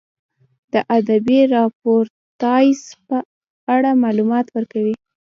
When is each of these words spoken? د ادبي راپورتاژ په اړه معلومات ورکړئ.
د 0.73 0.75
ادبي 0.97 1.39
راپورتاژ 1.55 2.77
په 3.07 3.17
اړه 3.75 3.89
معلومات 4.03 4.45
ورکړئ. 4.55 4.93